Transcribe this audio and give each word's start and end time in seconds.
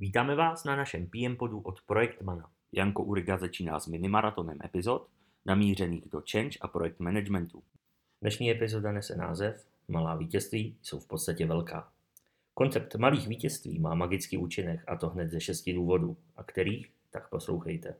Vítáme 0.00 0.34
vás 0.34 0.64
na 0.64 0.76
našem 0.76 1.06
PM 1.06 1.36
podu 1.36 1.60
od 1.60 1.80
Projektmana. 1.86 2.50
Janko 2.72 3.02
Uriga 3.02 3.38
začíná 3.38 3.80
s 3.80 3.86
minimaratonem 3.86 4.58
epizod, 4.64 5.08
namířených 5.46 6.08
do 6.12 6.22
change 6.32 6.58
a 6.60 6.68
projekt 6.68 7.00
managementu. 7.00 7.62
Dnešní 8.20 8.50
epizoda 8.50 8.92
nese 8.92 9.16
název 9.16 9.66
Malá 9.88 10.16
vítězství 10.16 10.76
jsou 10.82 10.98
v 10.98 11.06
podstatě 11.06 11.46
velká. 11.46 11.88
Koncept 12.54 12.94
malých 12.94 13.28
vítězství 13.28 13.78
má 13.78 13.94
magický 13.94 14.38
účinek 14.38 14.80
a 14.86 14.96
to 14.96 15.08
hned 15.08 15.30
ze 15.30 15.40
šesti 15.40 15.72
důvodů, 15.72 16.16
a 16.36 16.42
kterých 16.42 16.90
tak 17.10 17.28
poslouchejte. 17.28 17.94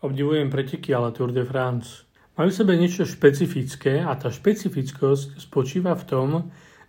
Obdivujem 0.00 0.50
preteky 0.50 0.94
ale 0.94 1.12
Tour 1.12 1.32
de 1.32 1.44
France. 1.44 2.06
Majú 2.36 2.52
v 2.52 2.58
sebe 2.60 2.76
niečo 2.76 3.08
špecifické 3.08 4.04
a 4.04 4.12
tá 4.12 4.28
špecifickosť 4.28 5.40
spočíva 5.40 5.96
v 5.96 6.04
tom, 6.04 6.30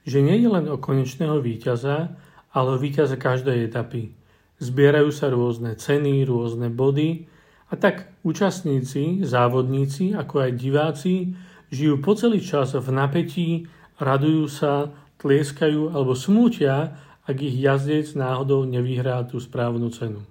že 0.07 0.23
nie 0.23 0.39
je 0.39 0.47
len 0.47 0.71
o 0.71 0.79
konečného 0.79 1.43
víťaza, 1.43 2.15
ale 2.55 2.67
o 2.73 2.79
víťaza 2.79 3.19
každej 3.19 3.68
etapy. 3.68 4.15
Zbierajú 4.63 5.11
sa 5.11 5.27
rôzne 5.27 5.75
ceny, 5.75 6.23
rôzne 6.23 6.71
body 6.71 7.27
a 7.68 7.75
tak 7.75 8.07
účastníci, 8.23 9.27
závodníci, 9.27 10.15
ako 10.15 10.47
aj 10.47 10.51
diváci 10.55 11.35
žijú 11.71 11.99
po 11.99 12.15
celý 12.15 12.39
čas 12.39 12.71
v 12.73 12.89
napätí, 12.89 13.68
radujú 13.99 14.47
sa, 14.47 14.91
tlieskajú 15.19 15.91
alebo 15.91 16.13
smútia, 16.15 16.96
ak 17.27 17.37
ich 17.43 17.60
jazdec 17.60 18.15
náhodou 18.15 18.63
nevyhrá 18.63 19.25
tú 19.27 19.41
správnu 19.41 19.91
cenu. 19.91 20.24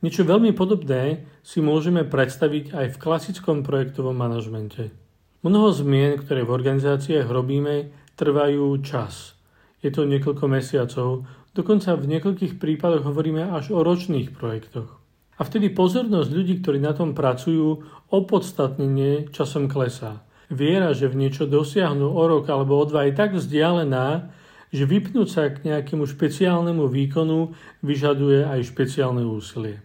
Niečo 0.00 0.24
veľmi 0.24 0.56
podobné 0.56 1.28
si 1.44 1.60
môžeme 1.60 2.06
predstaviť 2.06 2.72
aj 2.72 2.86
v 2.96 3.00
klasickom 3.00 3.66
projektovom 3.66 4.16
manažmente. 4.16 4.94
Mnoho 5.40 5.72
zmien, 5.72 6.20
ktoré 6.20 6.44
v 6.44 6.54
organizáciách 6.54 7.28
robíme, 7.28 7.92
trvajú 8.20 8.76
čas. 8.84 9.32
Je 9.80 9.88
to 9.88 10.04
niekoľko 10.04 10.44
mesiacov, 10.44 11.24
dokonca 11.56 11.96
v 11.96 12.04
niekoľkých 12.04 12.60
prípadoch 12.60 13.08
hovoríme 13.08 13.48
až 13.48 13.72
o 13.72 13.80
ročných 13.80 14.36
projektoch. 14.36 15.00
A 15.40 15.48
vtedy 15.48 15.72
pozornosť 15.72 16.28
ľudí, 16.28 16.60
ktorí 16.60 16.76
na 16.84 16.92
tom 16.92 17.16
pracujú, 17.16 17.80
opodstatnenie 18.12 19.32
časom 19.32 19.72
klesá. 19.72 20.20
Viera, 20.52 20.92
že 20.92 21.08
v 21.08 21.24
niečo 21.24 21.48
dosiahnu 21.48 22.04
o 22.04 22.22
rok 22.28 22.52
alebo 22.52 22.76
o 22.76 22.84
dva 22.84 23.08
je 23.08 23.16
tak 23.16 23.32
vzdialená, 23.32 24.28
že 24.68 24.84
vypnúť 24.84 25.28
sa 25.32 25.48
k 25.48 25.64
nejakému 25.64 26.04
špeciálnemu 26.04 26.84
výkonu 26.84 27.56
vyžaduje 27.80 28.44
aj 28.44 28.68
špeciálne 28.68 29.24
úsilie 29.24 29.80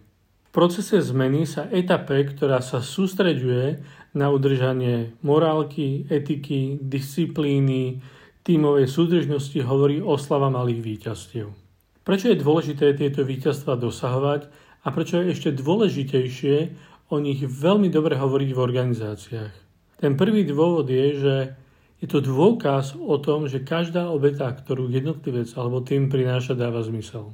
procese 0.55 1.03
zmeny 1.03 1.43
sa 1.43 1.67
etape, 1.67 2.31
ktorá 2.31 2.63
sa 2.63 2.79
sústreďuje 2.79 3.83
na 4.15 4.31
udržanie 4.31 5.11
morálky, 5.19 6.07
etiky, 6.07 6.79
disciplíny, 6.79 7.99
tímovej 8.45 8.85
súdržnosti 8.85 9.57
hovorí 9.65 9.99
oslava 9.99 10.53
malých 10.53 10.81
víťazstiev. 10.85 11.49
Prečo 12.05 12.29
je 12.29 12.37
dôležité 12.37 12.93
tieto 12.93 13.25
víťazstva 13.25 13.81
dosahovať 13.81 14.45
a 14.85 14.87
prečo 14.93 15.17
je 15.17 15.33
ešte 15.33 15.49
dôležitejšie 15.57 16.55
o 17.09 17.17
nich 17.17 17.41
veľmi 17.41 17.89
dobre 17.89 18.13
hovoriť 18.13 18.49
v 18.53 18.61
organizáciách? 18.61 19.53
Ten 19.97 20.13
prvý 20.13 20.45
dôvod 20.45 20.85
je, 20.85 21.05
že 21.17 21.35
je 21.97 22.07
to 22.07 22.21
dôkaz 22.21 22.93
o 22.93 23.17
tom, 23.17 23.49
že 23.49 23.65
každá 23.65 24.13
obeta, 24.13 24.45
ktorú 24.53 24.93
jednotlivec 24.93 25.49
alebo 25.57 25.81
tým 25.81 26.13
prináša, 26.13 26.53
dáva 26.53 26.85
zmysel. 26.85 27.33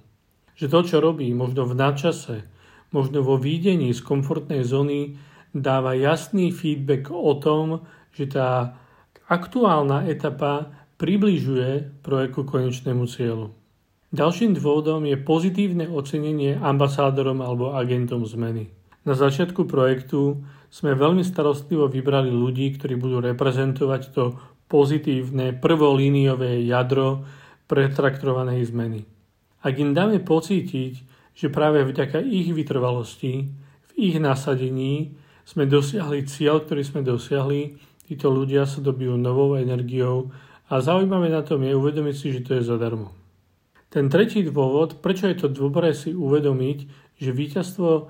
Že 0.56 0.72
to, 0.72 0.80
čo 0.88 0.98
robí, 1.04 1.28
možno 1.36 1.67
v 1.67 1.76
nadčase, 1.76 2.48
možno 2.95 3.20
vo 3.20 3.36
výdení 3.36 3.92
z 3.92 4.00
komfortnej 4.00 4.64
zóny 4.64 5.20
dáva 5.52 5.92
jasný 5.92 6.56
feedback 6.56 7.12
o 7.12 7.36
tom, 7.36 7.84
že 8.16 8.32
tá 8.32 8.80
aktuálna 9.28 10.08
etapa 10.08 10.80
približuje 11.02 11.97
projektu 12.05 12.45
konečnému 12.45 13.09
cieľu. 13.09 13.49
Ďalším 14.13 14.53
dôvodom 14.53 15.02
je 15.09 15.17
pozitívne 15.17 15.89
ocenenie 15.89 16.61
ambasádorom 16.61 17.41
alebo 17.41 17.73
agentom 17.73 18.21
zmeny. 18.21 18.69
Na 19.02 19.17
začiatku 19.17 19.66
projektu 19.66 20.45
sme 20.69 20.93
veľmi 20.93 21.26
starostlivo 21.26 21.89
vybrali 21.89 22.30
ľudí, 22.30 22.77
ktorí 22.77 23.02
budú 23.02 23.17
reprezentovať 23.17 24.02
to 24.14 24.37
pozitívne 24.70 25.58
prvolíniové 25.58 26.61
jadro 26.70 27.26
pretraktovanej 27.65 28.70
zmeny. 28.70 29.02
Ak 29.65 29.73
im 29.81 29.97
dáme 29.97 30.21
pocítiť, 30.21 30.93
že 31.33 31.47
práve 31.49 31.81
vďaka 31.81 32.21
ich 32.21 32.53
vytrvalosti, 32.53 33.49
v 33.89 33.92
ich 33.97 34.21
nasadení 34.21 35.17
sme 35.49 35.65
dosiahli 35.65 36.30
cieľ, 36.30 36.61
ktorý 36.61 36.83
sme 36.86 37.02
dosiahli, 37.02 37.73
títo 38.05 38.30
ľudia 38.30 38.70
sa 38.70 38.86
dobijú 38.86 39.17
novou 39.17 39.58
energiou 39.58 40.30
a 40.71 40.80
zaujímavé 40.80 41.27
na 41.27 41.43
tom 41.43 41.59
je 41.67 41.76
uvedomiť 41.76 42.15
si, 42.15 42.32
že 42.32 42.48
to 42.48 42.55
je 42.55 42.64
zadarmo. 42.64 43.11
Ten 43.92 44.08
tretí 44.08 44.39
dôvod, 44.39 45.04
prečo 45.04 45.27
je 45.27 45.36
to 45.36 45.52
dobré 45.52 45.92
si 45.92 46.15
uvedomiť, 46.15 46.77
že 47.20 47.36
víťazstvo 47.36 48.08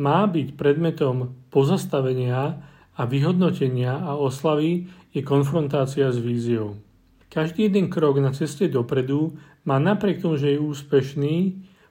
má 0.00 0.24
byť 0.24 0.56
predmetom 0.56 1.36
pozastavenia 1.52 2.64
a 2.96 3.02
vyhodnotenia 3.04 3.92
a 3.92 4.16
oslavy, 4.16 4.88
je 5.12 5.20
konfrontácia 5.20 6.08
s 6.08 6.16
víziou. 6.16 6.80
Každý 7.28 7.68
jeden 7.68 7.92
krok 7.92 8.16
na 8.24 8.32
ceste 8.32 8.72
dopredu 8.72 9.36
má 9.68 9.76
napriek 9.76 10.24
tomu, 10.24 10.40
že 10.40 10.56
je 10.56 10.64
úspešný, 10.64 11.36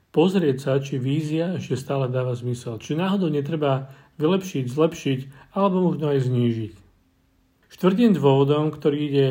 pozrieť 0.10 0.58
sa, 0.58 0.74
či 0.82 0.98
vízia 0.98 1.62
ešte 1.62 1.78
stále 1.78 2.10
dáva 2.10 2.34
zmysel. 2.34 2.82
Či 2.82 2.98
náhodou 2.98 3.30
netreba 3.30 3.94
vylepšiť, 4.18 4.66
zlepšiť 4.66 5.20
alebo 5.54 5.94
možno 5.94 6.10
aj 6.10 6.26
znížiť. 6.26 6.74
Štvrtým 7.70 8.18
dôvodom, 8.18 8.74
ktorý 8.74 8.98
ide 8.98 9.28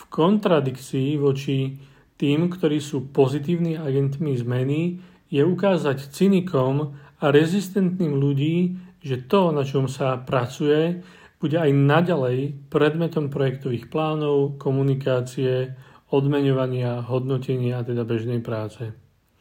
v 0.00 0.02
kontradikcii 0.08 1.20
voči 1.20 1.76
tým, 2.16 2.48
ktorí 2.48 2.80
sú 2.80 3.12
pozitívni 3.12 3.76
agentmi 3.76 4.32
zmeny, 4.36 4.80
je 5.28 5.42
ukázať 5.44 6.08
cynikom 6.08 6.96
a 7.20 7.24
rezistentným 7.28 8.16
ľudí, 8.16 8.80
že 9.00 9.24
to, 9.28 9.52
na 9.52 9.64
čom 9.64 9.88
sa 9.88 10.16
pracuje, 10.20 11.04
bude 11.40 11.56
aj 11.56 11.72
naďalej 11.72 12.68
predmetom 12.68 13.32
projektových 13.32 13.88
plánov, 13.88 14.60
komunikácie, 14.60 15.72
odmeňovania, 16.12 17.04
hodnotenia 17.08 17.80
a 17.80 17.86
teda 17.86 18.04
bežnej 18.04 18.44
práce. 18.44 18.92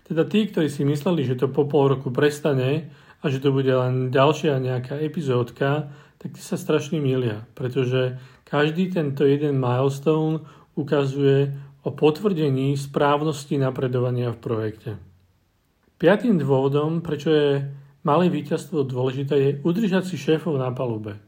Teda 0.07 0.23
tí, 0.23 0.47
ktorí 0.47 0.71
si 0.71 0.87
mysleli, 0.87 1.27
že 1.27 1.35
to 1.35 1.51
po 1.51 1.67
pol 1.67 1.91
roku 1.99 2.09
prestane 2.09 2.87
a 3.19 3.25
že 3.28 3.44
to 3.44 3.52
bude 3.52 3.69
len 3.69 4.12
ďalšia 4.12 4.59
nejaká 4.63 4.96
epizódka, 5.00 5.91
tak 6.19 6.35
tí 6.35 6.41
sa 6.44 6.59
strašne 6.59 7.00
milia, 7.00 7.47
pretože 7.56 8.19
každý 8.47 8.91
tento 8.91 9.24
jeden 9.24 9.59
milestone 9.59 10.44
ukazuje 10.75 11.52
o 11.84 11.96
potvrdení 11.96 12.75
správnosti 12.75 13.56
napredovania 13.56 14.35
v 14.35 14.40
projekte. 14.40 14.91
Piatým 16.00 16.40
dôvodom, 16.40 17.03
prečo 17.03 17.31
je 17.31 17.52
malé 18.07 18.31
víťazstvo 18.31 18.88
dôležité, 18.88 19.36
je 19.36 19.51
udržať 19.63 20.03
si 20.07 20.16
šéfov 20.16 20.56
na 20.56 20.72
palube. 20.72 21.19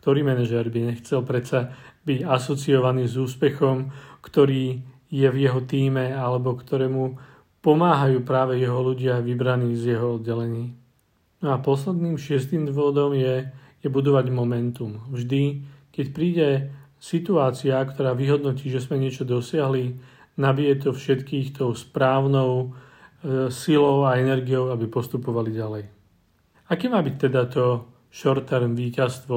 Ktorý 0.00 0.20
manažer 0.20 0.68
by 0.68 0.92
nechcel 0.92 1.24
predsa 1.24 1.72
byť 2.04 2.28
asociovaný 2.28 3.08
s 3.08 3.16
úspechom, 3.16 3.88
ktorý 4.20 4.84
je 5.08 5.28
v 5.28 5.36
jeho 5.40 5.64
týme 5.64 6.12
alebo 6.12 6.56
ktorému 6.56 7.16
pomáhajú 7.64 8.20
práve 8.28 8.60
jeho 8.60 8.76
ľudia 8.84 9.24
vybraní 9.24 9.72
z 9.72 9.96
jeho 9.96 10.20
oddelení. 10.20 10.83
No 11.44 11.52
a 11.52 11.60
posledným 11.60 12.16
šiestým 12.16 12.64
dôvodom 12.64 13.12
je, 13.12 13.52
je 13.84 13.88
budovať 13.92 14.32
momentum. 14.32 15.04
Vždy, 15.12 15.60
keď 15.92 16.06
príde 16.16 16.48
situácia, 16.96 17.76
ktorá 17.84 18.16
vyhodnotí, 18.16 18.72
že 18.72 18.80
sme 18.80 18.96
niečo 18.96 19.28
dosiahli, 19.28 20.00
nabije 20.40 20.88
to 20.88 20.90
všetkých 20.96 21.60
tou 21.60 21.76
správnou 21.76 22.72
e, 22.72 23.52
silou 23.52 24.08
a 24.08 24.16
energiou, 24.16 24.72
aby 24.72 24.88
postupovali 24.88 25.52
ďalej. 25.52 25.84
Aké 26.72 26.88
má 26.88 27.04
byť 27.04 27.14
teda 27.28 27.44
to 27.52 27.92
short-term 28.08 28.72
víťazstvo, 28.72 29.36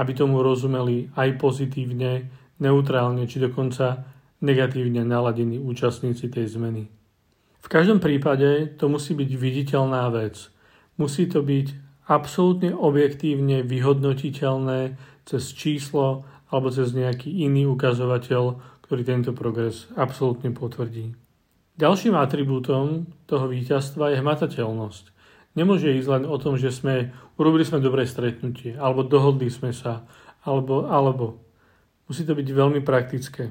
aby 0.00 0.16
tomu 0.16 0.40
rozumeli 0.40 1.12
aj 1.12 1.36
pozitívne, 1.36 2.32
neutrálne, 2.56 3.28
či 3.28 3.36
dokonca 3.36 4.00
negatívne 4.40 5.04
naladení 5.04 5.60
účastníci 5.60 6.32
tej 6.32 6.56
zmeny. 6.56 6.88
V 7.60 7.68
každom 7.68 8.00
prípade 8.00 8.80
to 8.80 8.88
musí 8.88 9.12
byť 9.12 9.30
viditeľná 9.36 10.08
vec. 10.08 10.53
Musí 10.94 11.26
to 11.26 11.42
byť 11.42 11.66
absolútne 12.06 12.70
objektívne 12.76 13.64
vyhodnotiteľné 13.64 14.94
cez 15.24 15.50
číslo 15.56 16.28
alebo 16.52 16.70
cez 16.70 16.92
nejaký 16.94 17.32
iný 17.32 17.66
ukazovateľ, 17.72 18.60
ktorý 18.84 19.02
tento 19.02 19.32
progres 19.32 19.88
absolútne 19.96 20.52
potvrdí. 20.52 21.16
Ďalším 21.74 22.14
atribútom 22.14 23.10
toho 23.26 23.50
víťazstva 23.50 24.14
je 24.14 24.20
hmatateľnosť. 24.22 25.04
Nemôže 25.58 25.90
ísť 25.90 26.08
len 26.10 26.24
o 26.30 26.36
tom, 26.38 26.54
že 26.54 26.70
sme 26.70 27.10
urobili 27.34 27.66
sme 27.66 27.82
dobré 27.82 28.06
stretnutie, 28.06 28.78
alebo 28.78 29.02
dohodli 29.02 29.50
sme 29.50 29.74
sa, 29.74 30.06
alebo, 30.46 30.86
alebo. 30.86 31.42
Musí 32.06 32.22
to 32.22 32.38
byť 32.38 32.46
veľmi 32.46 32.84
praktické. 32.86 33.50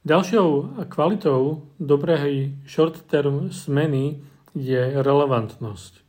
Ďalšou 0.00 0.80
kvalitou 0.88 1.68
dobrej 1.76 2.56
short-term 2.64 3.52
zmeny 3.52 4.24
je 4.56 4.96
relevantnosť. 4.96 6.00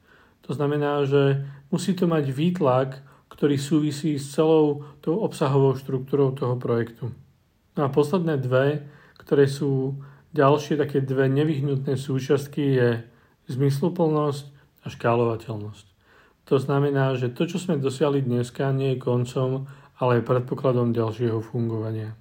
To 0.52 0.54
znamená, 0.60 1.08
že 1.08 1.48
musí 1.72 1.96
to 1.96 2.12
mať 2.12 2.28
výtlak, 2.36 3.00
ktorý 3.32 3.56
súvisí 3.56 4.20
s 4.20 4.36
celou 4.36 4.84
tou 5.00 5.24
obsahovou 5.24 5.80
štruktúrou 5.80 6.36
toho 6.36 6.60
projektu. 6.60 7.16
No 7.80 7.88
a 7.88 7.90
posledné 7.90 8.36
dve, 8.36 8.84
ktoré 9.16 9.48
sú 9.48 9.96
Ďalšie 10.32 10.80
také 10.80 11.04
dve 11.04 11.28
nevyhnutné 11.28 12.00
súčiastky 12.00 12.64
je 12.80 12.90
zmysluplnosť 13.52 14.48
a 14.80 14.88
škálovateľnosť. 14.88 15.86
To 16.48 16.56
znamená, 16.56 17.20
že 17.20 17.36
to, 17.36 17.52
čo 17.52 17.60
sme 17.60 17.76
dosiahli 17.76 18.24
dneska, 18.24 18.72
nie 18.72 18.96
je 18.96 19.04
koncom, 19.04 19.68
ale 20.00 20.20
je 20.20 20.28
predpokladom 20.32 20.96
ďalšieho 20.96 21.44
fungovania. 21.44 22.16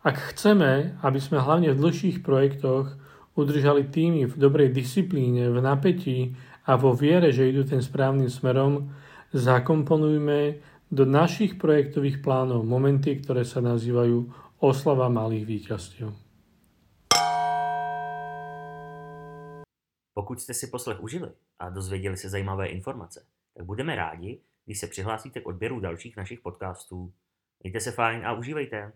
Ak 0.00 0.32
chceme, 0.32 0.96
aby 1.04 1.20
sme 1.20 1.40
hlavne 1.40 1.76
v 1.76 1.80
dlhších 1.80 2.24
projektoch 2.24 2.96
udržali 3.36 3.92
týmy 3.92 4.24
v 4.24 4.34
dobrej 4.40 4.72
disciplíne, 4.72 5.52
v 5.52 5.60
napätí 5.60 6.32
a 6.64 6.76
vo 6.80 6.96
viere, 6.96 7.28
že 7.28 7.48
idú 7.48 7.68
ten 7.68 7.84
správnym 7.84 8.32
smerom, 8.32 8.88
zakomponujme 9.36 10.64
do 10.88 11.04
našich 11.04 11.60
projektových 11.60 12.24
plánov 12.24 12.64
momenty, 12.64 13.20
ktoré 13.20 13.44
sa 13.44 13.60
nazývajú 13.60 14.32
oslava 14.64 15.12
malých 15.12 15.44
víťazstiev. 15.44 16.08
Pokud 20.14 20.40
jste 20.40 20.54
si 20.54 20.66
poslech 20.66 21.02
užili 21.02 21.30
a 21.58 21.70
dozvěděli 21.70 22.16
se 22.16 22.28
zajímavé 22.28 22.66
informace, 22.66 23.26
tak 23.54 23.66
budeme 23.66 23.96
rádi, 23.96 24.40
když 24.64 24.78
se 24.80 24.86
přihlásíte 24.86 25.40
k 25.40 25.46
odběru 25.46 25.80
dalších 25.80 26.16
našich 26.16 26.40
podcastů. 26.40 27.12
Mějte 27.62 27.80
se 27.80 27.92
fajn 27.92 28.26
a 28.26 28.32
užívejte. 28.32 28.92